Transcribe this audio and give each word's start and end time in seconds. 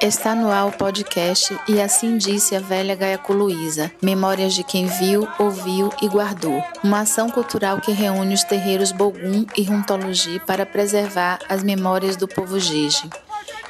Está 0.00 0.34
no 0.34 0.50
ar 0.50 0.66
o 0.66 0.72
podcast 0.72 1.54
E 1.68 1.82
Assim 1.82 2.16
Disse 2.16 2.56
a 2.56 2.60
Velha 2.60 2.94
Gaiacu 2.94 3.32
Luísa, 3.32 3.92
Memórias 4.00 4.54
de 4.54 4.64
quem 4.64 4.86
viu, 4.86 5.28
ouviu 5.38 5.92
e 6.00 6.08
guardou. 6.08 6.64
Uma 6.82 7.00
ação 7.00 7.28
cultural 7.28 7.78
que 7.80 7.92
reúne 7.92 8.32
os 8.32 8.42
terreiros 8.42 8.90
Bogum 8.90 9.44
e 9.54 9.62
Runtologi 9.64 10.40
para 10.46 10.64
preservar 10.64 11.40
as 11.46 11.62
memórias 11.62 12.16
do 12.16 12.26
povo 12.26 12.58
Jeje. 12.58 13.02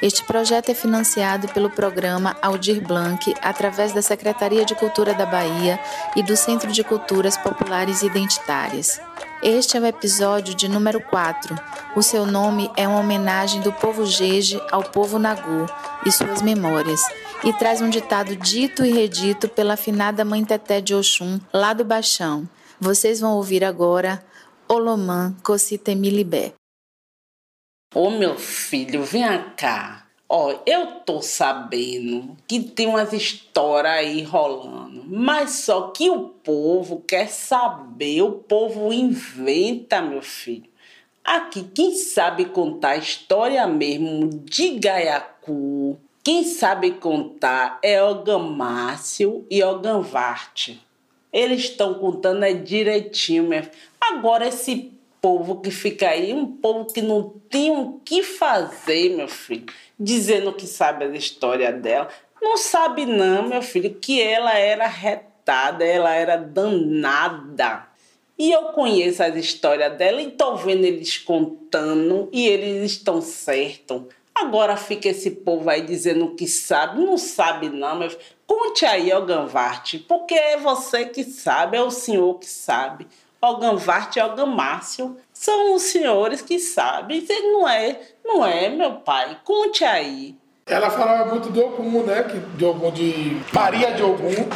Este 0.00 0.22
projeto 0.22 0.68
é 0.68 0.74
financiado 0.74 1.48
pelo 1.48 1.68
programa 1.68 2.36
Aldir 2.40 2.80
Blanc 2.80 3.34
através 3.42 3.92
da 3.92 4.00
Secretaria 4.00 4.64
de 4.64 4.76
Cultura 4.76 5.12
da 5.12 5.26
Bahia 5.26 5.80
e 6.14 6.22
do 6.22 6.36
Centro 6.36 6.70
de 6.70 6.84
Culturas 6.84 7.36
Populares 7.36 8.02
Identitárias. 8.02 9.00
Este 9.42 9.76
é 9.76 9.80
o 9.80 9.86
episódio 9.86 10.54
de 10.54 10.68
número 10.68 11.00
4. 11.00 11.56
O 11.96 12.02
seu 12.02 12.24
nome 12.24 12.70
é 12.76 12.86
uma 12.86 13.00
homenagem 13.00 13.60
do 13.60 13.72
povo 13.72 14.06
Jeje 14.06 14.62
ao 14.70 14.84
povo 14.84 15.18
Nagu 15.18 15.66
e 16.06 16.12
suas 16.12 16.42
memórias, 16.42 17.00
e 17.42 17.52
traz 17.52 17.80
um 17.80 17.90
ditado 17.90 18.36
dito 18.36 18.84
e 18.84 18.92
redito 18.92 19.48
pela 19.48 19.74
afinada 19.74 20.24
mãe 20.24 20.44
Teté 20.44 20.80
de 20.80 20.94
Oxum, 20.94 21.40
lá 21.52 21.72
do 21.72 21.84
Baixão. 21.84 22.48
Vocês 22.80 23.18
vão 23.18 23.34
ouvir 23.34 23.64
agora 23.64 24.22
Olomã 24.68 25.34
Cocitemilibé. 25.42 26.57
Ô 27.94 28.10
meu 28.10 28.36
filho, 28.36 29.02
vem 29.02 29.24
cá. 29.56 30.06
Ó, 30.28 30.54
eu 30.66 31.00
tô 31.06 31.22
sabendo 31.22 32.36
que 32.46 32.60
tem 32.60 32.86
umas 32.86 33.14
histórias 33.14 33.94
aí 33.94 34.22
rolando, 34.22 35.04
mas 35.06 35.52
só 35.52 35.90
que 35.90 36.10
o 36.10 36.28
povo 36.28 37.02
quer 37.08 37.30
saber, 37.30 38.20
o 38.20 38.32
povo 38.32 38.92
inventa, 38.92 40.02
meu 40.02 40.20
filho. 40.20 40.68
Aqui, 41.24 41.62
quem 41.74 41.94
sabe 41.94 42.44
contar 42.44 42.90
a 42.90 42.96
história 42.98 43.66
mesmo 43.66 44.28
de 44.44 44.78
Gaiacu, 44.78 45.98
quem 46.22 46.44
sabe 46.44 46.90
contar 46.90 47.78
é 47.82 48.02
Ogamácio 48.02 49.46
e 49.50 49.62
Oganvarte. 49.62 50.78
Eles 51.32 51.62
estão 51.62 51.94
contando 51.94 52.44
é 52.44 52.52
direitinho, 52.52 53.44
meu 53.44 53.62
filho. 53.62 53.74
Agora 53.98 54.46
esse 54.46 54.97
povo 55.20 55.60
que 55.60 55.70
fica 55.70 56.08
aí, 56.08 56.32
um 56.32 56.46
povo 56.46 56.86
que 56.92 57.02
não 57.02 57.34
tem 57.50 57.70
o 57.70 58.00
que 58.04 58.22
fazer, 58.22 59.16
meu 59.16 59.28
filho, 59.28 59.66
dizendo 59.98 60.52
que 60.52 60.66
sabe 60.66 61.04
a 61.04 61.08
história 61.08 61.72
dela. 61.72 62.08
Não 62.40 62.56
sabe 62.56 63.04
não, 63.04 63.48
meu 63.48 63.62
filho, 63.62 63.94
que 63.94 64.20
ela 64.20 64.56
era 64.56 64.86
retada, 64.86 65.84
ela 65.84 66.14
era 66.14 66.36
danada. 66.36 67.86
E 68.38 68.52
eu 68.52 68.66
conheço 68.66 69.22
as 69.22 69.34
histórias 69.34 69.96
dela 69.98 70.22
e 70.22 70.30
tô 70.30 70.54
vendo 70.54 70.84
eles 70.84 71.18
contando 71.18 72.28
e 72.32 72.46
eles 72.46 72.92
estão 72.92 73.20
certos. 73.20 74.02
Agora 74.32 74.76
fica 74.76 75.08
esse 75.08 75.32
povo 75.32 75.68
aí 75.68 75.82
dizendo 75.82 76.36
que 76.36 76.46
sabe. 76.46 77.04
Não 77.04 77.18
sabe 77.18 77.68
não, 77.68 77.98
meu 77.98 78.10
filho. 78.10 78.22
Conte 78.46 78.86
aí, 78.86 79.12
Oganvarte, 79.12 79.98
porque 79.98 80.34
é 80.34 80.56
você 80.56 81.04
que 81.04 81.24
sabe, 81.24 81.76
é 81.76 81.82
o 81.82 81.90
senhor 81.90 82.38
que 82.38 82.46
sabe. 82.46 83.08
Oganvart 83.40 84.16
e 84.16 84.20
Ogamácio 84.20 85.16
são 85.32 85.74
os 85.74 85.82
senhores 85.82 86.42
que 86.42 86.58
sabem. 86.58 87.24
Não 87.52 87.68
é, 87.68 88.00
não 88.24 88.44
é, 88.44 88.68
meu 88.68 88.94
pai. 88.94 89.38
Conte 89.44 89.84
aí. 89.84 90.36
Ela 90.66 90.90
falava 90.90 91.30
muito 91.30 91.48
do 91.48 91.64
Ogum, 91.64 92.02
né? 92.02 92.24
Que, 92.24 92.38
de 92.38 92.64
Ogum, 92.64 92.90
de 92.90 93.40
Maria 93.52 93.92
de 93.92 94.02
Ogum, 94.02 94.48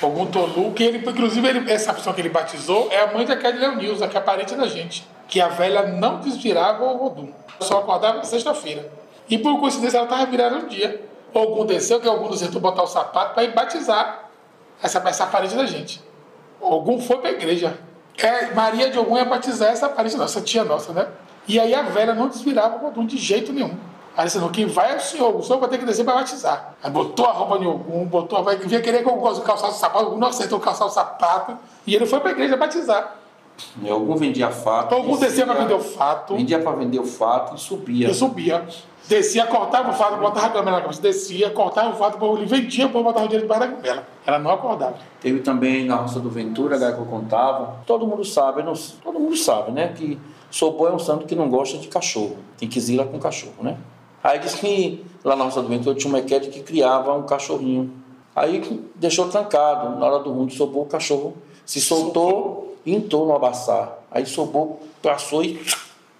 Ogum 0.00 0.26
Tolu, 0.26 0.72
que 0.72 0.82
ele, 0.82 0.98
inclusive, 0.98 1.46
ele, 1.46 1.70
essa 1.70 1.92
pessoa 1.92 2.14
que 2.14 2.20
ele 2.20 2.30
batizou 2.30 2.88
é 2.90 3.00
a 3.00 3.12
mãe 3.12 3.26
da 3.26 3.36
Kelly 3.36 3.58
Leonilza, 3.58 4.08
que 4.08 4.16
é 4.16 4.20
parente 4.20 4.54
da 4.54 4.66
gente. 4.66 5.06
Que 5.28 5.40
a 5.40 5.48
velha 5.48 5.86
não 5.86 6.20
desvirava 6.20 6.84
o 6.84 7.04
Ogum. 7.04 7.32
Só 7.60 7.78
acordava 7.78 8.18
na 8.18 8.24
sexta-feira. 8.24 8.90
E 9.28 9.36
por 9.36 9.58
coincidência 9.60 9.98
ela 9.98 10.06
estava 10.06 10.24
virando 10.26 10.64
um 10.64 10.68
dia. 10.68 11.02
Ogum 11.34 11.66
desceu, 11.66 12.00
que 12.00 12.08
Ogum 12.08 12.30
desceu 12.30 12.48
botar 12.60 12.82
o 12.82 12.86
sapato 12.86 13.34
para 13.34 13.44
ir 13.44 13.52
batizar 13.52 14.30
essa, 14.82 14.98
essa 15.06 15.26
parente 15.26 15.54
da 15.54 15.66
gente. 15.66 16.00
Ogum 16.60 17.00
foi 17.00 17.18
para 17.18 17.30
a 17.30 17.32
igreja. 17.32 17.78
É, 18.18 18.54
Maria 18.54 18.90
de 18.90 18.98
Ogum 18.98 19.16
ia 19.16 19.24
batizar 19.24 19.70
essa 19.70 19.88
parente 19.88 20.16
nossa, 20.16 20.40
tia 20.40 20.64
nossa, 20.64 20.92
né? 20.92 21.08
E 21.46 21.58
aí 21.58 21.74
a 21.74 21.82
velha 21.82 22.14
não 22.14 22.28
desvirava 22.28 22.82
o 22.82 22.88
Ogum 22.88 23.04
de 23.06 23.16
jeito 23.16 23.52
nenhum. 23.52 23.76
Aí 24.16 24.26
disse, 24.26 24.38
não, 24.38 24.48
quem 24.48 24.66
vai 24.66 24.92
é 24.92 24.96
o 24.96 25.00
senhor, 25.00 25.34
o 25.34 25.42
senhor 25.42 25.58
vai 25.58 25.68
ter 25.68 25.78
que 25.78 25.84
descer 25.84 26.04
para 26.04 26.14
batizar. 26.14 26.74
Aí 26.82 26.90
botou 26.90 27.26
a 27.26 27.32
roupa 27.32 27.58
de 27.58 27.66
Ogum, 27.66 28.04
botou 28.04 28.38
a 28.38 28.42
vai 28.42 28.56
vinha 28.56 28.80
querer 28.80 29.02
que 29.02 29.08
o 29.08 29.40
calçasse 29.40 29.76
o 29.76 29.80
sapato, 29.80 30.06
Ogum 30.06 30.18
não 30.18 30.28
aceitou 30.28 30.60
calçar 30.60 30.86
o 30.86 30.90
sapato, 30.90 31.58
e 31.84 31.94
ele 31.94 32.06
foi 32.06 32.20
para 32.20 32.28
a 32.28 32.32
igreja 32.32 32.56
batizar. 32.56 33.16
Ogum 33.84 34.16
vendia 34.16 34.50
fato. 34.50 34.94
Ogum 34.94 35.16
descia 35.16 35.44
para 35.44 35.54
vender 35.54 35.74
o 35.74 35.80
fato. 35.80 36.36
Vendia 36.36 36.60
para 36.60 36.72
vender 36.72 36.98
o 36.98 37.04
fato 37.04 37.56
e 37.56 37.60
subia. 37.60 38.10
E 38.10 38.14
subia. 38.14 38.64
Descia, 39.08 39.46
cortava 39.46 39.90
o 39.90 39.92
fato, 39.92 40.18
botava 40.18 40.46
a 40.46 40.48
gamela 40.48 40.76
na 40.78 40.82
cabeça. 40.82 41.02
Descia, 41.02 41.50
cortava 41.50 41.90
o 41.90 41.96
fato, 41.96 42.18
ele 42.36 42.46
vendia, 42.46 42.86
depois 42.86 43.04
botava 43.04 43.26
o 43.26 43.28
dinheiro 43.28 43.46
debaixo 43.46 43.68
da 43.68 43.76
gamela. 43.76 44.06
Ela 44.26 44.38
não 44.38 44.50
acordava. 44.50 44.94
Teve 45.20 45.40
também 45.40 45.84
na 45.84 45.96
Roça 45.96 46.18
do 46.20 46.30
Ventura, 46.30 46.78
que 46.78 47.00
eu 47.00 47.04
contava. 47.04 47.76
Todo 47.86 48.06
mundo 48.06 48.24
sabe, 48.24 48.62
não, 48.62 48.72
todo 49.02 49.20
mundo 49.20 49.36
sabe, 49.36 49.72
né? 49.72 49.88
Que 49.88 50.18
Sobô 50.50 50.88
é 50.88 50.92
um 50.92 50.98
santo 50.98 51.26
que 51.26 51.34
não 51.34 51.50
gosta 51.50 51.76
de 51.76 51.88
cachorro. 51.88 52.36
Tem 52.56 52.68
que 52.68 52.80
zila 52.80 53.04
com 53.04 53.18
cachorro, 53.18 53.62
né? 53.62 53.76
Aí 54.22 54.38
disse 54.38 54.56
que 54.56 55.04
lá 55.22 55.36
na 55.36 55.44
Roça 55.44 55.60
do 55.60 55.68
Ventura 55.68 55.94
tinha 55.94 56.10
um 56.10 56.16
mequete 56.16 56.48
que 56.48 56.60
criava 56.60 57.12
um 57.12 57.24
cachorrinho. 57.24 57.92
Aí 58.34 58.82
deixou 58.94 59.28
trancado. 59.28 59.98
Na 59.98 60.06
hora 60.06 60.24
do 60.24 60.30
rumo 60.30 60.46
de 60.46 60.62
o 60.62 60.84
cachorro 60.86 61.36
se 61.66 61.80
soltou 61.80 62.76
e 62.86 62.94
entrou 62.94 63.26
no 63.26 63.34
abaçar. 63.34 63.98
Aí 64.10 64.24
Sobô 64.24 64.78
passou 65.02 65.44
e 65.44 65.60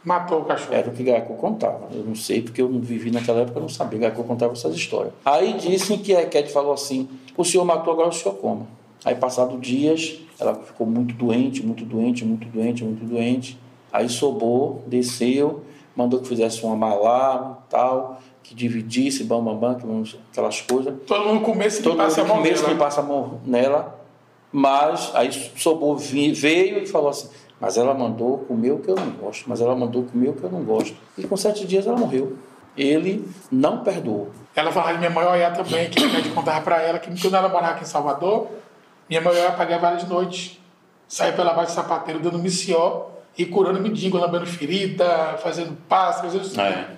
Matou 0.04 0.40
o 0.40 0.44
cachorro. 0.44 0.74
Era 0.74 0.88
o 0.88 0.92
que 0.92 1.02
Gaico 1.02 1.34
contava. 1.34 1.88
Eu 1.92 2.04
não 2.04 2.14
sei, 2.14 2.42
porque 2.42 2.60
eu 2.60 2.68
não 2.68 2.80
vivi 2.80 3.10
naquela 3.10 3.40
época, 3.40 3.58
eu 3.58 3.62
não 3.62 3.68
sabia. 3.68 3.98
Gaico 3.98 4.22
contava 4.24 4.52
essas 4.52 4.74
histórias. 4.74 5.14
Aí 5.24 5.54
disse 5.54 5.96
que 5.98 6.14
a 6.14 6.22
Eket 6.22 6.52
falou 6.52 6.72
assim: 6.74 7.08
o 7.36 7.44
senhor 7.44 7.64
matou, 7.64 7.92
agora 7.92 8.08
o 8.08 8.12
senhor 8.12 8.34
coma. 8.34 8.66
Aí, 9.04 9.14
passado 9.14 9.58
dias, 9.58 10.18
ela 10.38 10.54
ficou 10.54 10.86
muito 10.86 11.14
doente, 11.14 11.64
muito 11.64 11.84
doente, 11.84 12.24
muito 12.24 12.46
doente, 12.48 12.84
muito 12.84 13.04
doente. 13.04 13.58
Aí 13.92 14.08
Sobou, 14.08 14.82
desceu, 14.86 15.62
mandou 15.94 16.20
que 16.20 16.28
fizesse 16.28 16.64
uma 16.64 16.74
malá 16.74 17.58
e 17.66 17.70
tal, 17.70 18.20
que 18.42 18.54
dividisse, 18.54 19.24
bam, 19.24 19.42
bam, 19.42 19.56
bam, 19.56 19.76
aquelas 20.32 20.60
coisas. 20.62 20.94
Todo 21.06 21.28
mundo 21.28 21.42
comesse 21.42 21.82
Todo 21.82 21.96
passa 21.96 22.22
mundo 22.22 22.30
a 22.30 22.34
mão 22.34 22.42
comesse 22.42 22.62
nela. 22.62 22.74
que 22.74 22.78
passa 22.78 23.00
a 23.00 23.04
mão 23.04 23.40
nela. 23.44 24.00
Mas 24.50 25.10
aí 25.14 25.30
Sobou 25.56 25.96
veio 25.96 26.78
e 26.78 26.86
falou 26.86 27.08
assim: 27.08 27.28
mas 27.60 27.76
ela 27.76 27.94
mandou 27.94 28.38
comer 28.38 28.72
o 28.72 28.78
que 28.78 28.90
eu 28.90 28.96
não 28.96 29.10
gosto, 29.10 29.48
mas 29.48 29.60
ela 29.60 29.74
mandou 29.74 30.04
comer 30.04 30.30
o 30.30 30.32
que 30.34 30.44
eu 30.44 30.50
não 30.50 30.62
gosto. 30.62 30.96
E 31.16 31.24
com 31.26 31.36
sete 31.36 31.66
dias 31.66 31.86
ela 31.86 31.96
morreu. 31.96 32.36
Ele 32.76 33.28
não 33.50 33.84
perdoou. 33.84 34.30
Ela 34.54 34.72
falava 34.72 34.94
de 34.94 34.98
minha 34.98 35.10
mãe 35.10 35.24
Oiá 35.24 35.50
também, 35.50 35.88
que 35.88 36.02
a 36.02 36.08
gente 36.08 36.30
contava 36.30 36.60
para 36.60 36.82
ela 36.82 36.98
que 36.98 37.08
quando 37.20 37.34
ela 37.34 37.48
morava 37.48 37.74
aqui 37.74 37.84
em 37.84 37.86
Salvador, 37.86 38.48
minha 39.08 39.20
mãe 39.20 39.32
Oiá 39.32 39.52
pagava 39.52 39.88
ela 39.88 39.96
de 39.96 40.06
noite. 40.06 40.60
Saía 41.06 41.32
pela 41.32 41.52
base 41.52 41.72
do 41.72 41.74
sapateiro 41.74 42.18
dando 42.18 42.38
missió 42.38 43.10
e 43.36 43.44
curando 43.46 43.80
mendigo, 43.80 44.18
lambendo 44.18 44.46
ferida, 44.46 45.36
fazendo 45.38 45.76
passe, 45.88 46.22
fazendo 46.22 46.44
isso. 46.44 46.60
É. 46.60 46.88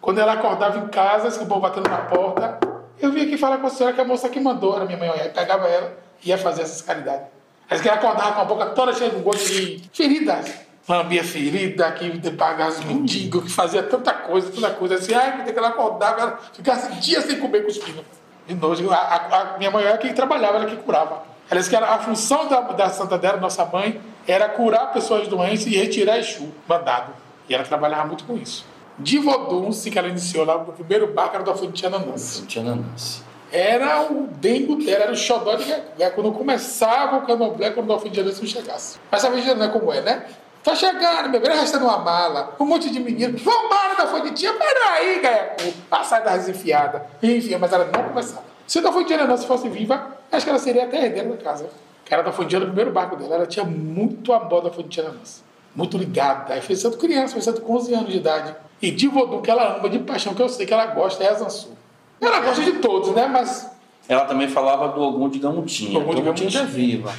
Quando 0.00 0.18
ela 0.18 0.34
acordava 0.34 0.78
em 0.78 0.88
casa, 0.88 1.28
esse 1.28 1.44
povo 1.46 1.60
batendo 1.60 1.88
na 1.88 1.98
porta, 1.98 2.58
eu 3.00 3.10
vim 3.10 3.22
aqui 3.22 3.36
falar 3.36 3.58
com 3.58 3.66
a 3.66 3.70
senhora 3.70 3.94
que 3.94 4.00
a 4.00 4.04
moça 4.04 4.28
que 4.28 4.38
mandou 4.38 4.76
era 4.76 4.84
minha 4.84 4.98
mãe. 4.98 5.10
E 5.24 5.28
pegava 5.30 5.66
ela 5.66 5.96
e 6.24 6.28
ia 6.28 6.38
fazer 6.38 6.62
essas 6.62 6.80
caridades. 6.80 7.26
Aí 7.68 7.80
que 7.80 7.88
ela 7.88 7.98
acordava 7.98 8.32
com 8.32 8.40
a 8.40 8.44
boca 8.44 8.66
toda 8.66 8.92
cheia 8.92 9.10
de 9.10 9.20
gosto 9.20 9.48
de 9.48 9.82
feridas. 9.92 10.66
Lambia 10.88 11.24
ferida, 11.24 11.90
que 11.92 12.30
pagava 12.30 12.70
os 12.70 12.84
mendigos, 12.84 13.44
que 13.44 13.50
fazia 13.50 13.82
tanta 13.82 14.12
coisa, 14.12 14.52
tanta 14.52 14.70
coisa. 14.70 14.94
Assim, 14.94 15.14
ai, 15.14 15.44
que 15.44 15.58
ela 15.58 15.68
acordava, 15.68 16.20
ela 16.20 16.40
ficasse 16.52 16.92
dias 17.00 17.24
sem 17.24 17.40
comer 17.40 17.64
cuspindo. 17.64 18.04
De 18.46 18.54
noite, 18.54 18.86
a, 18.88 18.94
a, 18.94 19.54
a 19.54 19.58
minha 19.58 19.70
mãe 19.70 19.84
era 19.84 19.98
quem 19.98 20.14
trabalhava, 20.14 20.58
ela 20.58 20.66
que 20.66 20.76
curava. 20.76 21.24
Ela 21.50 21.60
disse 21.60 21.70
que 21.70 21.76
a 21.76 21.98
função 21.98 22.46
da, 22.46 22.60
da 22.60 22.88
santa 22.88 23.18
dela, 23.18 23.38
nossa 23.38 23.64
mãe, 23.64 24.00
era 24.28 24.48
curar 24.48 24.92
pessoas 24.92 25.26
doentes 25.26 25.66
e 25.66 25.76
retirar 25.76 26.18
Exu, 26.18 26.52
mandado. 26.68 27.12
E 27.48 27.54
ela 27.54 27.64
trabalhava 27.64 28.06
muito 28.06 28.24
com 28.24 28.36
isso. 28.36 28.64
De 28.98 29.18
Vodunce, 29.18 29.90
que 29.90 29.98
ela 29.98 30.08
iniciou 30.08 30.44
lá 30.44 30.58
no 30.58 30.72
primeiro 30.72 31.12
barco, 31.12 31.34
era 31.34 31.44
da 31.44 31.54
Fonte 31.54 31.84
Ananás. 31.84 32.40
Não 32.40 32.46
tinha 32.46 32.64
nanance. 32.64 33.25
Era 33.52 34.02
o 34.10 34.26
dengo 34.26 34.78
era 34.88 35.12
o 35.12 35.16
xodó 35.16 35.54
de 35.54 35.64
Gagá. 35.64 36.10
Quando 36.10 36.32
começava 36.32 37.16
o 37.18 37.26
candomblé, 37.26 37.70
quando 37.70 37.90
o 37.90 37.98
fim 37.98 38.10
de 38.10 38.22
não 38.22 38.32
chegasse. 38.32 38.98
Mas 39.10 39.22
sabe 39.22 39.40
não 39.54 39.64
é 39.64 39.68
como 39.68 39.92
é, 39.92 40.00
né? 40.00 40.26
Tá 40.66 40.74
chegando, 40.74 41.30
meu 41.30 41.40
velho, 41.40 41.54
arrastando 41.54 41.84
uma 41.84 41.98
mala, 41.98 42.56
um 42.58 42.64
monte 42.64 42.90
de 42.90 42.98
meninos. 42.98 43.40
Vambora 43.40 43.94
da 43.96 44.08
fontinha, 44.08 44.52
peraí, 44.54 45.20
Gaiacu. 45.20 45.72
Ah, 45.88 46.02
sai 46.02 46.24
da 46.24 46.36
desenfiada. 46.36 47.06
Enfim, 47.22 47.54
mas 47.54 47.72
ela 47.72 47.84
não 47.84 48.02
começava. 48.02 48.42
Se 48.66 48.80
a 48.80 48.82
da 48.82 48.90
fontinha 48.90 49.24
não 49.24 49.36
se 49.36 49.46
fosse 49.46 49.68
viva, 49.68 50.18
acho 50.32 50.44
que 50.44 50.50
ela 50.50 50.58
seria 50.58 50.82
até 50.82 51.04
herdeira 51.04 51.28
da 51.28 51.36
casa. 51.36 51.70
Que 52.04 52.12
era 52.12 52.24
da 52.24 52.32
fontinha 52.32 52.58
no 52.58 52.66
primeiro 52.66 52.90
barco 52.90 53.14
dela. 53.14 53.36
Ela 53.36 53.46
tinha 53.46 53.64
muito 53.64 54.32
amor 54.32 54.60
da 54.60 54.70
fontinha 54.70 55.08
nossa. 55.08 55.44
Muito 55.72 55.96
ligada. 55.96 56.54
Aí 56.54 56.60
fez 56.60 56.80
santo 56.80 56.98
criança, 56.98 57.34
fez 57.34 57.44
santo 57.44 57.60
com 57.60 57.74
11 57.74 57.94
anos 57.94 58.10
de 58.10 58.16
idade. 58.16 58.56
E 58.82 58.90
de 58.90 59.06
vodum 59.06 59.40
que 59.40 59.50
ela 59.50 59.76
ama, 59.76 59.88
de 59.88 60.00
paixão, 60.00 60.34
que 60.34 60.42
eu 60.42 60.48
sei 60.48 60.66
que 60.66 60.74
ela 60.74 60.86
gosta, 60.86 61.22
é 61.22 61.30
a 61.30 61.34
Zansu. 61.34 61.75
Ela 62.20 62.40
gosta 62.40 62.62
de 62.62 62.72
todos, 62.74 63.14
né? 63.14 63.26
Mas 63.26 63.70
Ela 64.08 64.24
também 64.24 64.48
falava 64.48 64.88
do 64.88 65.00
Ogum 65.02 65.28
de 65.28 65.38
Gamutinha. 65.38 65.98
Ogum 65.98 66.14
de 66.14 66.22
Gamutinha 66.22 66.50
Gamutinha. 66.50 66.64
viva. 66.64 67.12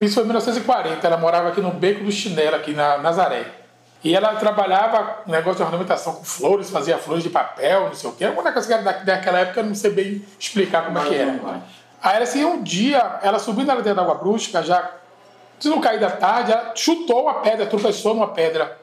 Isso 0.00 0.14
foi 0.14 0.24
em 0.24 0.26
1940. 0.26 1.06
Ela 1.06 1.16
morava 1.16 1.48
aqui 1.48 1.60
no 1.60 1.70
Beco 1.70 2.04
do 2.04 2.12
Chinelo, 2.12 2.56
aqui 2.56 2.72
na 2.72 2.98
Nazaré. 2.98 3.46
E 4.02 4.14
ela 4.14 4.34
trabalhava 4.34 5.22
negócio 5.26 5.56
de 5.56 5.62
ornamentação 5.62 6.14
com 6.14 6.24
flores, 6.24 6.68
fazia 6.68 6.98
flores 6.98 7.22
de 7.22 7.30
papel, 7.30 7.86
não 7.86 7.94
sei 7.94 8.10
o 8.10 8.12
quê. 8.12 8.26
Uma 8.26 8.52
coisa 8.52 8.68
que 8.68 8.74
era 8.74 8.82
daquela 9.02 9.38
época, 9.38 9.60
eu 9.60 9.64
não 9.64 9.74
sei 9.74 9.90
bem 9.92 10.22
explicar 10.38 10.84
como 10.84 10.98
é 10.98 11.04
que 11.04 11.14
era. 11.14 11.62
Aí 12.02 12.22
assim, 12.22 12.44
um 12.44 12.62
dia, 12.62 13.18
ela 13.22 13.38
subindo 13.38 13.68
na 13.68 13.74
ladeira 13.74 13.96
da 13.96 14.02
Água 14.02 14.16
Brusca, 14.16 14.62
já 14.62 14.90
se 15.58 15.70
não 15.70 15.80
cair 15.80 15.98
da 15.98 16.10
tarde, 16.10 16.52
ela 16.52 16.72
chutou 16.74 17.22
uma 17.22 17.34
pedra, 17.34 17.64
tropeçou 17.64 18.12
numa 18.12 18.28
pedra. 18.28 18.76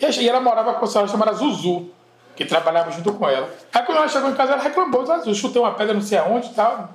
E 0.00 0.28
ela 0.28 0.40
morava 0.40 0.74
com 0.74 0.80
uma 0.82 0.86
senhora 0.86 1.08
chamada 1.10 1.32
Zuzu, 1.32 1.90
que 2.34 2.44
trabalhava 2.44 2.90
junto 2.90 3.12
com 3.14 3.28
ela. 3.28 3.48
Aí 3.72 3.82
quando 3.82 3.98
ela 3.98 4.08
chegou 4.08 4.30
em 4.30 4.34
casa, 4.34 4.52
ela 4.52 4.62
reclamou, 4.62 5.04
Zuzu, 5.04 5.34
chutei 5.34 5.60
uma 5.60 5.72
pedra 5.72 5.94
não 5.94 6.00
sei 6.00 6.18
aonde 6.18 6.48
e 6.48 6.54
tal. 6.54 6.88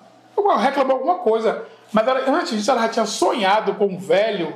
Reclamou 0.60 0.98
alguma 0.98 1.16
coisa. 1.16 1.66
Mas 1.92 2.08
ela, 2.08 2.30
antes 2.30 2.52
disso, 2.52 2.72
ela 2.72 2.82
já 2.82 2.90
tinha 2.90 3.06
sonhado 3.06 3.74
com 3.76 3.86
um 3.86 3.98
velho 3.98 4.54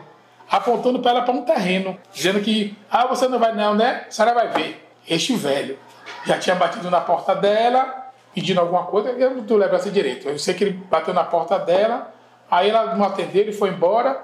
apontando 0.49 0.99
para 0.99 1.11
ela 1.11 1.21
para 1.21 1.33
um 1.33 1.43
terreno, 1.43 1.97
dizendo 2.11 2.41
que, 2.41 2.77
ah, 2.89 3.07
você 3.07 3.27
não 3.27 3.39
vai 3.39 3.53
não, 3.55 3.73
né? 3.73 4.05
A 4.07 4.11
senhora 4.11 4.33
vai 4.33 4.49
ver. 4.49 4.85
Este 5.07 5.33
velho 5.33 5.79
já 6.25 6.37
tinha 6.37 6.55
batido 6.55 6.89
na 6.89 6.99
porta 6.99 7.33
dela, 7.33 8.11
pedindo 8.33 8.59
alguma 8.59 8.83
coisa, 8.83 9.09
eu 9.11 9.31
não 9.31 9.57
lembro 9.57 9.75
assim 9.75 9.91
direito. 9.91 10.27
Eu 10.27 10.37
sei 10.37 10.53
que 10.53 10.65
ele 10.65 10.73
bateu 10.89 11.13
na 11.13 11.23
porta 11.23 11.57
dela, 11.57 12.13
aí 12.49 12.69
ela 12.69 12.95
não 12.95 13.05
atendeu, 13.05 13.43
ele 13.43 13.53
foi 13.53 13.69
embora, 13.69 14.23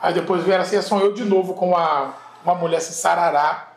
aí 0.00 0.14
depois 0.14 0.42
veio 0.42 0.58
assim, 0.58 0.80
sonhou 0.80 1.12
de 1.12 1.24
novo 1.24 1.52
com 1.52 1.68
uma, 1.68 2.14
uma 2.44 2.54
mulher 2.54 2.78
assim, 2.78 2.92
sarará, 2.92 3.68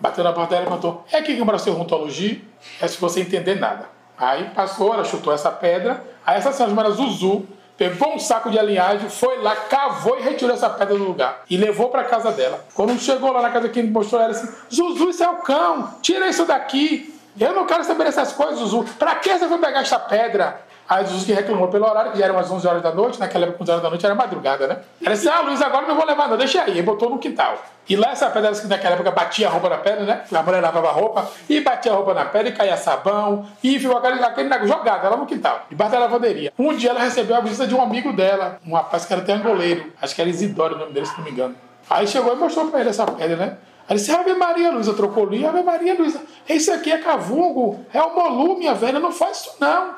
bateu 0.00 0.24
na 0.24 0.32
porta 0.32 0.54
dela 0.54 0.62
e 0.62 0.68
perguntou, 0.68 1.04
é 1.12 1.18
aqui 1.18 1.36
que 1.36 1.44
mora 1.44 1.58
seu 1.58 1.78
ontologia? 1.78 2.40
É 2.80 2.88
se 2.88 2.98
você 2.98 3.20
entender 3.20 3.56
nada. 3.56 3.86
Aí 4.16 4.50
passou, 4.54 4.92
ela 4.92 5.04
chutou 5.04 5.32
essa 5.32 5.50
pedra, 5.50 6.02
aí 6.26 6.36
essa 6.36 6.52
senhora 6.52 6.70
chamada 6.70 6.90
Zuzu, 6.90 7.46
pegou 7.76 8.14
um 8.14 8.18
saco 8.18 8.50
de 8.50 8.58
alinhagem, 8.58 9.08
foi 9.08 9.40
lá, 9.40 9.56
cavou 9.56 10.18
e 10.18 10.22
retirou 10.22 10.54
essa 10.54 10.68
pedra 10.68 10.96
do 10.96 11.04
lugar. 11.04 11.42
E 11.48 11.56
levou 11.56 11.88
para 11.88 12.04
casa 12.04 12.30
dela. 12.30 12.62
Quando 12.74 12.98
chegou 12.98 13.32
lá 13.32 13.40
na 13.40 13.50
casa 13.50 13.68
que 13.68 13.82
mostrou 13.82 14.20
ela 14.20 14.32
assim: 14.32 14.48
Zuzu, 14.70 15.08
isso 15.08 15.24
é 15.24 15.28
o 15.28 15.36
cão, 15.36 15.94
tira 16.02 16.28
isso 16.28 16.44
daqui. 16.44 17.14
Eu 17.38 17.54
não 17.54 17.66
quero 17.66 17.84
saber 17.84 18.04
dessas 18.04 18.32
coisas, 18.32 18.58
Zuzu. 18.58 18.84
Pra 18.98 19.16
que 19.16 19.36
você 19.36 19.46
foi 19.46 19.58
pegar 19.58 19.80
essa 19.80 19.98
pedra? 19.98 20.60
Aí 20.90 21.06
Jesus 21.06 21.24
que 21.24 21.32
reclamou 21.32 21.68
pelo 21.68 21.88
horário, 21.88 22.10
que 22.10 22.18
já 22.18 22.24
era 22.24 22.32
umas 22.32 22.50
11 22.50 22.66
horas 22.66 22.82
da 22.82 22.92
noite, 22.92 23.20
naquela 23.20 23.46
época 23.46 23.62
11 23.62 23.70
horas 23.70 23.82
da 23.84 23.90
noite 23.90 24.04
era 24.04 24.12
madrugada, 24.12 24.66
né? 24.66 24.78
Ela 25.00 25.14
disse, 25.14 25.28
ah, 25.28 25.40
Luiz, 25.40 25.62
agora 25.62 25.86
não 25.86 25.94
vou 25.94 26.04
levar 26.04 26.28
não, 26.28 26.36
deixa 26.36 26.62
aí. 26.62 26.78
E 26.78 26.82
botou 26.82 27.08
no 27.08 27.18
quintal. 27.20 27.62
E 27.88 27.94
lá 27.94 28.10
essa 28.10 28.28
pedra, 28.28 28.50
que 28.50 28.66
naquela 28.66 28.96
época 28.96 29.12
batia 29.12 29.46
a 29.46 29.50
roupa 29.52 29.68
na 29.68 29.76
pedra, 29.76 30.04
né? 30.04 30.24
A 30.34 30.42
mulher 30.42 30.60
lavava 30.60 30.88
a 30.88 30.92
roupa, 30.92 31.30
e 31.48 31.60
batia 31.60 31.92
a 31.92 31.94
roupa 31.94 32.12
na 32.12 32.24
pedra, 32.24 32.48
e 32.48 32.52
caía 32.52 32.76
sabão, 32.76 33.46
e 33.62 33.78
ficou 33.78 33.98
aquele, 33.98 34.20
aquele 34.20 34.48
negócio 34.48 34.74
jogado 34.74 35.08
lá 35.08 35.16
no 35.16 35.26
quintal, 35.26 35.64
debaixo 35.70 35.92
da 35.92 36.00
lavanderia. 36.00 36.52
Um 36.58 36.74
dia 36.76 36.90
ela 36.90 37.00
recebeu 37.00 37.36
a 37.36 37.40
visita 37.40 37.68
de 37.68 37.74
um 37.74 37.80
amigo 37.80 38.12
dela, 38.12 38.58
um 38.66 38.74
rapaz 38.74 39.04
que 39.04 39.12
era 39.12 39.22
até 39.22 39.32
angoleiro, 39.34 39.92
acho 40.02 40.12
que 40.12 40.20
era 40.20 40.28
Isidoro 40.28 40.74
o 40.74 40.78
nome 40.78 40.92
dele, 40.92 41.06
se 41.06 41.16
não 41.16 41.24
me 41.24 41.30
engano. 41.30 41.54
Aí 41.88 42.06
chegou 42.08 42.32
e 42.32 42.36
mostrou 42.36 42.68
pra 42.68 42.80
ele 42.80 42.90
essa 42.90 43.06
pedra, 43.06 43.36
né? 43.36 43.56
Aí 43.90 43.96
disse, 43.96 44.12
Ave 44.12 44.34
Maria 44.34 44.70
Luísa, 44.70 44.94
trocou 44.94 45.26
ali, 45.26 45.44
Ave 45.44 45.64
Maria 45.64 45.94
Luísa, 45.94 46.22
isso 46.48 46.72
aqui 46.72 46.92
é 46.92 46.98
cavungo, 46.98 47.84
é 47.92 48.00
o 48.00 48.14
molu, 48.14 48.56
minha 48.56 48.72
velha, 48.72 49.00
não 49.00 49.10
faz 49.10 49.38
isso 49.38 49.56
não. 49.58 49.96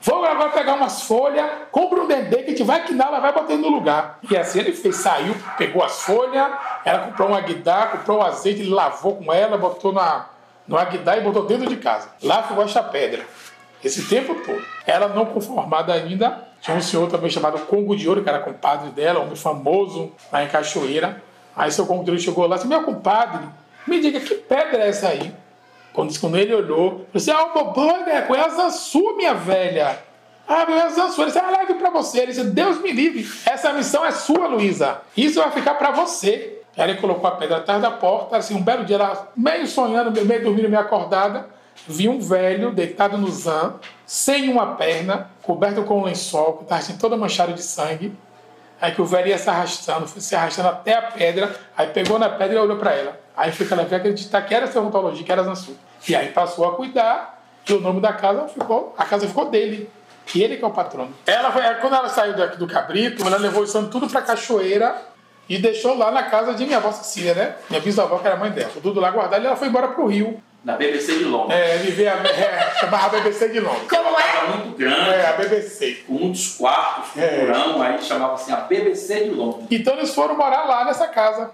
Vou 0.00 0.24
agora 0.24 0.50
pegar 0.50 0.74
umas 0.74 1.02
folhas, 1.02 1.44
compra 1.72 2.02
um 2.02 2.06
dendê 2.06 2.36
que 2.38 2.44
a 2.44 2.48
gente 2.50 2.62
vai 2.62 2.84
quinar, 2.84 3.08
ela 3.08 3.18
vai 3.18 3.32
botando 3.32 3.62
no 3.62 3.68
lugar. 3.68 4.20
E 4.30 4.36
assim 4.36 4.60
ele 4.60 4.72
fez, 4.72 4.94
saiu, 4.94 5.34
pegou 5.58 5.82
as 5.82 6.02
folhas, 6.02 6.52
ela 6.84 7.00
comprou 7.00 7.30
um 7.30 7.34
aguidá, 7.34 7.86
comprou 7.86 8.18
um 8.18 8.22
azeite, 8.22 8.60
ele 8.60 8.70
lavou 8.70 9.16
com 9.16 9.32
ela, 9.32 9.58
botou 9.58 9.92
na, 9.92 10.26
no 10.66 10.78
aguidá 10.78 11.16
e 11.16 11.20
botou 11.20 11.44
dentro 11.44 11.68
de 11.68 11.76
casa. 11.76 12.10
Lá 12.22 12.44
ficou 12.44 12.62
esta 12.62 12.82
pedra. 12.82 13.26
Esse 13.82 14.08
tempo 14.08 14.36
todo. 14.36 14.62
Ela 14.86 15.08
não 15.08 15.26
conformada 15.26 15.92
ainda, 15.92 16.48
tinha 16.60 16.76
um 16.76 16.80
senhor 16.80 17.10
também 17.10 17.28
chamado 17.28 17.58
Congo 17.66 17.96
de 17.96 18.08
Ouro, 18.08 18.22
que 18.22 18.28
era 18.28 18.38
compadre 18.38 18.90
dela, 18.90 19.18
um 19.18 19.24
homem 19.24 19.36
famoso 19.36 20.12
lá 20.32 20.44
em 20.44 20.48
Cachoeira. 20.48 21.22
Aí 21.54 21.70
seu 21.70 21.90
Ouro 21.90 22.18
chegou 22.18 22.46
lá 22.46 22.56
e 22.56 22.58
disse, 22.58 22.68
meu 22.68 22.82
compadre, 22.82 23.46
me 23.86 24.00
diga 24.00 24.20
que 24.20 24.34
pedra 24.34 24.84
é 24.84 24.88
essa 24.88 25.08
aí? 25.08 25.34
Quando, 25.92 26.18
quando 26.18 26.38
ele 26.38 26.54
olhou, 26.54 27.06
disse: 27.12 27.30
Ah, 27.30 27.44
o 27.44 27.52
bobão, 27.52 28.04
né? 28.06 28.22
Com 28.22 28.34
essa 28.34 28.70
sua, 28.70 29.14
minha 29.14 29.34
velha. 29.34 29.98
Ah, 30.48 30.66
meu 30.66 30.90
Zansu, 30.90 31.20
ele 31.20 31.30
disse: 31.30 31.38
Ah, 31.38 31.50
leve 31.50 31.74
para 31.74 31.90
você. 31.90 32.20
Ele 32.20 32.32
disse: 32.32 32.44
Deus 32.44 32.80
me 32.80 32.92
livre, 32.92 33.28
essa 33.44 33.72
missão 33.72 34.04
é 34.04 34.10
sua, 34.10 34.46
Luísa. 34.46 35.02
Isso 35.16 35.40
vai 35.40 35.50
ficar 35.50 35.74
para 35.74 35.90
você. 35.90 36.58
Aí 36.76 36.90
ele 36.90 37.00
colocou 37.00 37.28
a 37.28 37.32
pedra 37.32 37.58
atrás 37.58 37.82
da 37.82 37.90
porta. 37.90 38.38
Assim, 38.38 38.54
um 38.54 38.62
belo 38.62 38.84
dia, 38.84 38.96
ela 38.96 39.30
meio 39.36 39.66
sonhando, 39.66 40.10
meio 40.24 40.42
dormindo, 40.42 40.68
meio 40.70 40.80
acordada, 40.80 41.46
vi 41.86 42.08
um 42.08 42.18
velho 42.18 42.70
deitado 42.70 43.18
no 43.18 43.30
zan, 43.30 43.74
sem 44.06 44.48
uma 44.48 44.74
perna, 44.74 45.30
coberto 45.42 45.82
com 45.82 46.00
um 46.00 46.04
lençol, 46.04 46.54
que 46.54 46.62
estava 46.62 46.80
assim, 46.80 46.96
todo 46.96 47.16
manchado 47.18 47.52
de 47.52 47.62
sangue. 47.62 48.14
Aí 48.82 48.90
que 48.90 49.00
o 49.00 49.04
velho 49.04 49.28
ia 49.28 49.38
se 49.38 49.48
arrastando, 49.48 50.08
se 50.08 50.34
arrastando 50.34 50.70
até 50.70 50.94
a 50.94 51.02
pedra, 51.02 51.54
aí 51.76 51.86
pegou 51.86 52.18
na 52.18 52.28
pedra 52.28 52.56
e 52.56 52.58
olhou 52.58 52.76
para 52.76 52.92
ela. 52.92 53.16
Aí 53.36 53.52
que 53.52 53.72
ela 53.72 53.84
veio 53.84 54.00
acreditar 54.00 54.42
que 54.42 54.52
era 54.52 54.66
serrontologia, 54.66 55.24
que 55.24 55.30
era 55.30 55.44
Zansu. 55.44 55.76
E 56.08 56.16
aí 56.16 56.30
passou 56.32 56.68
a 56.68 56.74
cuidar, 56.74 57.44
e 57.64 57.72
o 57.74 57.80
nome 57.80 58.00
da 58.00 58.12
casa 58.12 58.48
ficou, 58.48 58.92
a 58.98 59.04
casa 59.04 59.28
ficou 59.28 59.48
dele. 59.48 59.88
E 60.34 60.42
ele 60.42 60.56
que 60.56 60.64
é 60.64 60.66
o 60.66 60.72
patrono. 60.72 61.14
Ela 61.24 61.52
foi, 61.52 61.62
quando 61.76 61.94
ela 61.94 62.08
saiu 62.08 62.36
daqui 62.36 62.56
do 62.56 62.66
Cabrito, 62.66 63.24
ela 63.24 63.36
levou 63.36 63.62
o 63.62 63.66
santo 63.68 63.88
tudo 63.88 64.08
pra 64.08 64.20
cachoeira 64.20 65.00
e 65.48 65.58
deixou 65.58 65.96
lá 65.96 66.10
na 66.10 66.24
casa 66.24 66.52
de 66.52 66.66
minha 66.66 66.78
avó 66.78 66.90
Cecília, 66.90 67.34
né? 67.34 67.54
Minha 67.70 67.80
bisavó, 67.80 68.18
que 68.18 68.26
era 68.26 68.34
mãe 68.34 68.50
dela. 68.50 68.72
Tudo 68.82 68.98
lá 68.98 69.12
guardado 69.12 69.44
e 69.44 69.46
ela 69.46 69.54
foi 69.54 69.68
embora 69.68 69.88
pro 69.88 70.08
Rio. 70.08 70.42
Na 70.64 70.76
BBC 70.76 71.18
de 71.18 71.24
Londres. 71.24 71.58
É, 71.58 71.76
viver 71.78 72.06
a, 72.08 72.14
é, 72.24 72.74
chamava 72.78 73.18
BBC 73.18 73.48
de 73.48 73.58
Londres. 73.60 73.82
Como 73.90 74.18
é? 74.20 74.46
muito 74.56 74.78
grande. 74.78 75.10
É, 75.10 75.26
a 75.26 75.32
BBC. 75.32 76.04
Com 76.06 76.14
muitos 76.14 76.56
quartos, 76.56 77.10
com 77.12 77.20
É. 77.20 77.26
porão, 77.40 77.82
aí 77.82 78.00
chamava 78.00 78.34
assim 78.34 78.52
a 78.52 78.56
BBC 78.56 79.24
de 79.24 79.30
Londres. 79.30 79.66
Então 79.70 79.94
eles 79.94 80.14
foram 80.14 80.36
morar 80.36 80.64
lá 80.64 80.84
nessa 80.84 81.08
casa. 81.08 81.50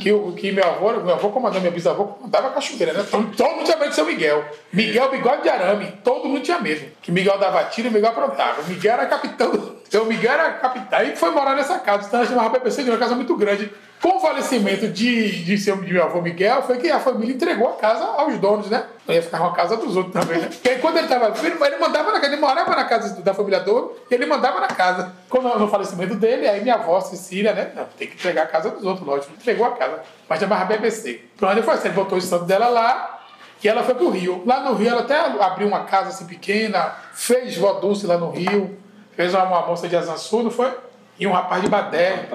Que, 0.00 0.10
o- 0.12 0.32
que 0.32 0.50
meu 0.50 0.64
avô, 0.64 0.90
meu 0.94 1.14
avô 1.14 1.30
comandou, 1.30 1.60
meu 1.60 1.70
bisavô 1.70 2.04
comandava 2.06 2.48
a 2.48 2.50
cachoeira, 2.50 2.92
né? 2.92 3.06
Todo, 3.08 3.34
todo 3.36 3.50
mundo 3.52 3.64
tinha 3.64 3.76
medo 3.76 3.90
de 3.90 3.94
ser 3.94 4.02
Miguel. 4.02 4.44
Miguel, 4.72 5.08
bigode 5.08 5.42
de 5.44 5.48
arame, 5.48 5.92
todo 6.02 6.28
mundo 6.28 6.40
tinha 6.42 6.58
medo. 6.58 6.84
Que 7.00 7.12
Miguel 7.12 7.38
dava 7.38 7.62
tiro 7.66 7.86
e 7.86 7.90
Miguel 7.92 8.10
aprontava. 8.10 8.60
O 8.60 8.64
Miguel 8.66 8.94
era 8.94 9.06
capitão. 9.06 9.76
Então, 9.86 10.02
o 10.02 10.06
Miguel 10.06 10.32
era 10.32 10.50
capitão 10.54 11.00
e 11.02 11.14
foi 11.16 11.30
morar 11.30 11.54
nessa 11.54 11.78
casa. 11.78 12.08
Então, 12.08 12.18
ela 12.20 12.28
chamava 12.28 12.50
PPC 12.50 12.82
de 12.82 12.90
uma 12.90 12.98
casa 12.98 13.14
muito 13.14 13.34
grande. 13.36 13.70
Com 14.00 14.16
o 14.16 14.20
falecimento 14.20 14.86
de, 14.88 15.44
de, 15.44 15.58
seu, 15.58 15.76
de 15.76 15.92
meu 15.92 16.04
avô 16.04 16.22
Miguel, 16.22 16.62
foi 16.62 16.78
que 16.78 16.88
a 16.88 17.00
família 17.00 17.34
entregou 17.34 17.68
a 17.68 17.72
casa 17.72 18.04
aos 18.04 18.38
donos, 18.38 18.70
né? 18.70 18.84
Não 19.06 19.14
ia 19.14 19.22
ficar 19.22 19.40
uma 19.40 19.52
casa 19.52 19.76
dos 19.76 19.96
outros 19.96 20.12
também, 20.12 20.40
né? 20.40 20.48
Porque 20.48 20.68
aí, 20.68 20.78
quando 20.78 20.98
ele 20.98 21.06
estava 21.06 21.30
vivo, 21.30 21.64
ele 21.64 21.76
mandava 21.78 22.12
na 22.12 22.20
casa, 22.20 22.32
ele 22.32 22.40
morava 22.40 22.76
na 22.76 22.84
casa 22.84 23.20
da 23.22 23.34
família 23.34 23.60
Douro 23.60 23.96
e 24.08 24.14
ele 24.14 24.26
mandava 24.26 24.60
na 24.60 24.68
casa. 24.68 25.12
Quando 25.28 25.58
no 25.58 25.68
falecimento 25.68 26.14
dele, 26.14 26.48
aí 26.48 26.60
minha 26.60 26.76
avó, 26.76 27.00
Cecília, 27.00 27.52
né? 27.52 27.72
Não, 27.74 27.84
tem 27.98 28.06
que 28.06 28.14
entregar 28.14 28.42
a 28.42 28.46
casa 28.46 28.70
dos 28.70 28.84
outros, 28.84 29.06
lógico. 29.06 29.32
Entregou 29.32 29.66
a 29.66 29.72
casa. 29.72 30.00
Mas 30.28 30.38
chamava 30.38 30.64
BBC. 30.64 31.20
Pronto, 31.36 31.54
ele 31.54 31.62
foi 31.62 31.74
assim, 31.74 31.88
ele 31.88 31.94
botou 31.94 32.18
o 32.18 32.20
santo 32.20 32.44
dela 32.44 32.68
lá 32.68 33.18
e 33.62 33.68
ela 33.68 33.82
foi 33.82 33.94
pro 33.94 34.10
Rio. 34.10 34.42
Lá 34.46 34.60
no 34.60 34.74
Rio, 34.74 34.90
ela 34.90 35.00
até 35.00 35.18
abriu 35.18 35.66
uma 35.66 35.84
casa 35.84 36.10
assim 36.10 36.26
pequena, 36.26 36.94
fez 37.12 37.56
vó 37.56 37.74
Dulce 37.74 38.06
lá 38.06 38.16
no 38.16 38.30
Rio, 38.30 38.78
fez 39.16 39.34
uma, 39.34 39.44
uma 39.44 39.66
moça 39.66 39.88
de 39.88 39.96
Azançu, 39.96 40.42
não 40.42 40.50
foi? 40.50 40.72
E 41.18 41.26
um 41.26 41.32
rapaz 41.32 41.62
de 41.62 41.68
Badé. 41.68 42.28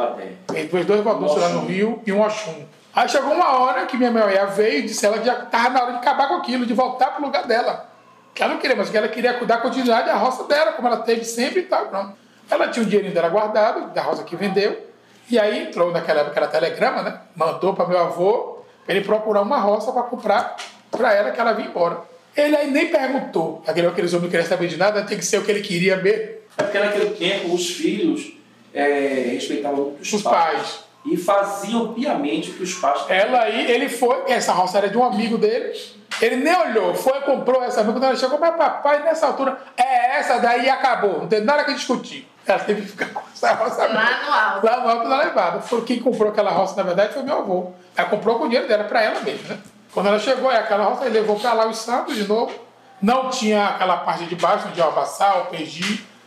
Fez 0.69 0.85
dois 0.85 1.01
Dulce 1.01 1.39
lá 1.39 1.49
no 1.49 1.65
Rio 1.65 2.01
e 2.05 2.11
um 2.11 2.21
Oxum. 2.21 2.65
Aí 2.93 3.09
chegou 3.09 3.31
uma 3.31 3.59
hora 3.59 3.85
que 3.85 3.97
minha 3.97 4.11
mulher 4.11 4.45
veio 4.47 4.79
e 4.79 4.81
disse 4.83 5.05
ela 5.05 5.17
que 5.17 5.25
já 5.25 5.39
estava 5.39 5.69
na 5.69 5.81
hora 5.83 5.91
de 5.93 5.97
acabar 5.97 6.27
com 6.27 6.35
aquilo, 6.35 6.65
de 6.65 6.73
voltar 6.73 7.11
pro 7.11 7.25
lugar 7.25 7.47
dela. 7.47 7.89
Que 8.35 8.43
ela 8.43 8.53
não 8.53 8.59
queria, 8.59 8.75
mas 8.75 8.89
que 8.89 8.97
ela 8.97 9.07
queria 9.07 9.33
cuidar 9.33 9.55
da 9.55 9.61
continuidade 9.61 10.07
da 10.07 10.15
roça 10.15 10.43
dela, 10.43 10.73
como 10.73 10.87
ela 10.87 10.97
teve 10.97 11.23
sempre 11.23 11.61
e 11.61 11.63
tal. 11.63 11.87
Pronto. 11.87 12.13
Ela 12.49 12.67
tinha 12.67 12.83
o 12.83 12.85
dinheirinho 12.85 13.13
dela 13.13 13.29
guardado, 13.29 13.93
da 13.93 14.01
roça 14.01 14.23
que 14.23 14.35
vendeu, 14.35 14.85
e 15.29 15.39
aí 15.39 15.67
entrou 15.67 15.91
naquela 15.91 16.21
época, 16.21 16.39
era 16.39 16.47
telegrama, 16.47 17.01
né? 17.01 17.19
Mandou 17.35 17.73
para 17.73 17.87
meu 17.87 17.99
avô 17.99 18.59
pra 18.85 18.93
ele 18.93 19.05
procurar 19.05 19.41
uma 19.41 19.57
roça 19.57 19.91
para 19.91 20.03
comprar 20.03 20.55
para 20.91 21.13
ela 21.13 21.31
que 21.31 21.39
ela 21.39 21.53
vinha 21.53 21.69
embora. 21.69 22.01
Ele 22.35 22.55
aí 22.55 22.69
nem 22.69 22.89
perguntou. 22.89 23.63
Aquele, 23.65 23.87
aqueles 23.87 24.11
homens 24.11 24.23
não 24.23 24.29
queriam 24.29 24.47
saber 24.47 24.67
de 24.67 24.77
nada, 24.77 25.03
tem 25.03 25.17
que 25.17 25.25
ser 25.25 25.37
o 25.37 25.43
que 25.43 25.51
ele 25.51 25.61
queria 25.61 25.97
mesmo. 25.97 26.43
É 26.57 26.63
porque 26.63 26.79
naquele 26.79 27.11
tempo 27.11 27.53
os 27.53 27.69
filhos 27.71 28.33
é, 28.73 29.31
respeitavam 29.33 29.85
muito 29.85 30.01
os, 30.01 30.13
Os 30.13 30.23
pais. 30.23 30.83
E 31.05 31.17
faziam 31.17 31.93
piamente 31.93 32.49
o 32.49 32.53
que 32.53 32.63
os 32.63 32.75
pais 32.75 33.03
Ela 33.09 33.41
aí, 33.41 33.69
ele 33.69 33.89
foi, 33.89 34.23
essa 34.27 34.53
roça 34.53 34.77
era 34.77 34.89
de 34.89 34.97
um 34.97 35.03
amigo 35.03 35.37
dele, 35.37 35.73
ele 36.21 36.37
nem 36.37 36.55
olhou, 36.55 36.95
foi, 36.95 37.19
comprou 37.21 37.61
essa 37.61 37.81
amiga, 37.81 37.93
quando 37.93 38.05
ela 38.05 38.15
chegou, 38.15 38.39
mas 38.39 38.55
papai, 38.55 39.03
nessa 39.03 39.27
altura, 39.27 39.57
é 39.75 40.17
essa 40.17 40.39
daí 40.39 40.65
e 40.65 40.69
acabou, 40.69 41.19
não 41.19 41.27
tem 41.27 41.41
nada 41.41 41.65
que 41.65 41.73
discutir. 41.73 42.29
Ela 42.45 42.59
teve 42.59 42.81
que 42.81 42.87
ficar 42.89 43.07
com 43.13 43.21
essa 43.33 43.53
roça 43.53 43.87
Lá 43.87 43.93
no 43.93 44.33
alto. 44.33 44.65
lá 44.65 44.79
no 44.81 44.89
alto 44.89 45.09
da 45.09 45.17
levada. 45.17 45.61
Foi 45.61 45.81
quem 45.83 45.99
comprou 45.99 46.29
aquela 46.29 46.51
roça, 46.51 46.75
na 46.75 46.83
verdade, 46.83 47.13
foi 47.13 47.23
meu 47.23 47.37
avô. 47.37 47.71
Ela 47.95 48.09
comprou 48.09 48.37
com 48.37 48.45
o 48.45 48.47
dinheiro 48.47 48.67
dela, 48.67 48.83
para 48.83 49.01
ela 49.01 49.19
mesmo, 49.21 49.47
né? 49.47 49.57
Quando 49.93 50.07
ela 50.07 50.19
chegou, 50.19 50.49
aí 50.49 50.57
aquela 50.57 50.85
roça, 50.85 51.05
ele 51.05 51.19
levou 51.19 51.39
para 51.39 51.53
lá 51.53 51.67
os 51.67 51.77
santos 51.77 52.15
de 52.15 52.27
novo. 52.27 52.53
Não 53.01 53.29
tinha 53.29 53.67
aquela 53.67 53.97
parte 53.97 54.25
de 54.25 54.35
baixo, 54.35 54.67
onde 54.69 54.81
é 54.81 54.85
o 54.85 54.91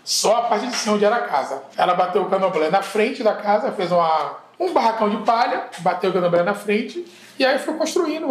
só 0.07 0.37
a 0.37 0.43
parte 0.43 0.69
de 0.69 0.77
cima, 0.77 0.95
onde 0.95 1.05
era 1.05 1.17
a 1.17 1.23
casa. 1.23 1.63
Ela 1.77 1.93
bateu 1.95 2.23
o 2.23 2.31
candomblé 2.31 2.71
na 2.71 2.81
frente 2.81 3.25
da 3.25 3.35
casa, 3.35 3.73
fez 3.73 3.91
uma, 3.91 4.37
um 4.59 4.73
barracão 4.73 5.11
de 5.11 5.17
palha, 5.19 5.65
bateu 5.81 6.11
o 6.11 6.13
candomblé 6.13 6.45
na 6.45 6.55
frente, 6.55 7.05
e 7.37 7.45
aí 7.45 7.59
foi 7.59 7.75
construindo 7.75 8.25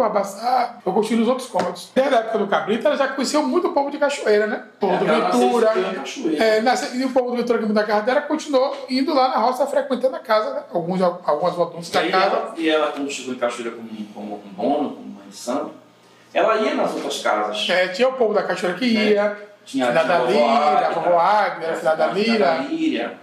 foi 0.82 0.92
construindo 0.94 1.20
os 1.22 1.28
outros 1.28 1.48
cômodos. 1.48 1.90
Desde 1.94 2.14
a 2.14 2.18
época 2.20 2.38
do 2.38 2.46
Cabrita, 2.46 2.88
ela 2.88 2.96
já 2.96 3.08
conheceu 3.08 3.42
muito 3.42 3.68
o 3.68 3.72
povo 3.72 3.90
de 3.90 3.98
Cachoeira, 3.98 4.46
né? 4.46 4.64
O 4.76 4.78
povo 4.80 4.94
É, 4.94 4.98
do 4.98 5.04
Ventura. 5.38 5.70
É, 6.42 6.60
nasce- 6.62 6.96
e 6.96 7.04
o 7.04 7.10
povo 7.12 7.30
do 7.32 7.36
Ventura 7.36 7.58
aqui 7.58 7.72
da 7.72 7.84
casa 7.84 8.02
dela 8.06 8.22
continuou 8.22 8.74
indo 8.88 9.12
lá 9.14 9.28
na 9.28 9.36
roça, 9.36 9.66
frequentando 9.66 10.16
a 10.16 10.20
casa, 10.20 10.54
né? 10.54 10.62
Alguns, 10.72 11.02
algumas 11.02 11.54
voltantes 11.54 11.90
da 11.90 12.08
casa. 12.08 12.24
ela, 12.36 12.54
e 12.56 12.68
ela, 12.70 12.90
quando 12.90 13.10
chegou 13.10 13.34
em 13.34 13.38
Cachoeira 13.38 13.70
como, 13.76 13.88
como 14.14 14.42
dono, 14.56 14.90
como 14.96 15.08
mãe 15.10 15.28
de 15.28 15.36
santo, 15.36 15.70
ela 16.34 16.56
ia 16.56 16.74
nas 16.74 16.92
outras 16.94 17.20
casas. 17.20 17.66
É, 17.68 17.88
tinha 17.88 18.08
o 18.08 18.14
povo 18.14 18.32
da 18.34 18.42
Cachoeira 18.42 18.76
que 18.78 18.86
ia, 18.86 19.38
Tinha 19.66 19.86
filha 19.88 20.04
da 20.04 20.14
a 20.14 20.18
Lira, 20.20 20.40
vovó 20.40 20.50
a 20.86 20.88
vovó 20.90 21.18
Águida, 21.18 21.70
a 21.72 21.74
filha 21.74 21.94
da 21.96 22.06
Lira. 22.06 22.66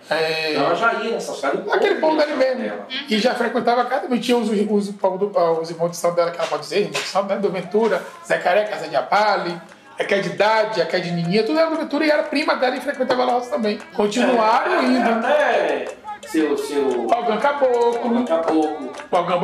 É, 0.09 0.51
Então 0.51 0.65
ela 0.65 0.75
já 0.75 0.93
ia 0.95 1.11
nessas 1.11 1.39
casas. 1.39 1.71
Aquele 1.71 1.95
povo 1.95 2.17
dali 2.17 2.31
nas 2.31 2.39
mesmo. 2.39 2.63
dela. 2.63 2.87
E 3.09 3.17
já 3.17 3.33
frequentava 3.33 3.81
a 3.81 3.85
casa, 3.85 4.07
tinha 4.19 4.37
os, 4.37 4.49
os, 4.49 4.89
os, 4.89 4.93
ah, 5.37 5.51
os 5.53 5.69
irmãos 5.71 5.89
de 5.91 5.97
santo 5.97 6.15
dela, 6.15 6.31
que 6.31 6.37
ela 6.37 6.47
pode 6.47 6.63
dizer, 6.63 6.79
irmãos 6.81 6.99
de 7.01 7.07
né? 7.29 7.35
Do 7.37 7.49
Ventura, 7.49 8.03
Zé 8.27 8.37
Careca, 8.39 8.75
Zé 8.77 8.87
de 8.89 8.95
Apale, 8.97 9.59
a 9.97 10.03
que 10.03 10.13
é 10.13 10.19
de 10.19 10.29
idade, 10.29 10.81
a 10.81 10.85
é 10.97 10.99
de 10.99 11.11
Nininha, 11.11 11.43
tudo 11.43 11.57
era 11.59 11.69
do 11.69 11.77
Ventura 11.77 12.05
e 12.05 12.11
era 12.11 12.23
prima 12.23 12.55
dela 12.57 12.75
e 12.75 12.81
frequentava 12.81 13.23
a 13.23 13.25
roça 13.25 13.49
também. 13.49 13.79
Continuaram 13.95 14.79
É, 14.79 14.83
indo. 14.83 15.09
Até 15.09 15.85
seu. 16.27 16.57
seu 16.57 17.07
Algan 17.09 17.37
Caboclo, 17.37 18.19
daqui 18.19 18.33
a 18.33 18.37
pouco. 18.39 18.91
o 19.11 19.15
Algan 19.15 19.37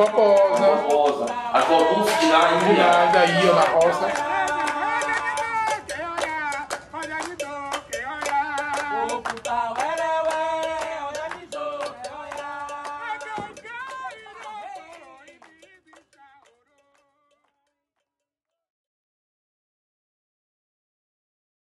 Rosa. 0.89 1.25
As 1.53 1.63
voluntas 1.65 2.19
de 2.19 2.25
lá 2.27 2.51
ia 3.25 3.53
na 3.53 3.61
roça. 3.61 4.38